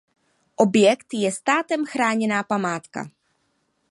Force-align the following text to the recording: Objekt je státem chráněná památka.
Objekt 0.55 1.11
je 1.13 1.31
státem 1.31 1.85
chráněná 1.85 2.43
památka. 2.43 3.09